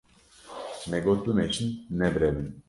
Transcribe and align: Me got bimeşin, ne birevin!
Me 0.89 0.97
got 1.05 1.19
bimeşin, 1.27 1.69
ne 1.97 2.07
birevin! 2.15 2.49